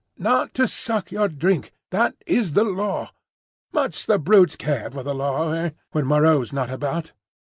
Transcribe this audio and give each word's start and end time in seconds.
"'Not 0.17 0.55
to 0.55 0.65
suck 0.65 1.11
your 1.11 1.27
drink; 1.27 1.73
that 1.91 2.15
is 2.25 2.53
the 2.53 2.63
Law.' 2.63 3.11
Much 3.71 4.07
the 4.07 4.17
brutes 4.17 4.55
care 4.55 4.89
for 4.89 5.03
the 5.03 5.13
Law, 5.13 5.51
eh? 5.51 5.69
when 5.91 6.07
Moreau's 6.07 6.51
not 6.51 6.71
about!" 6.71 7.11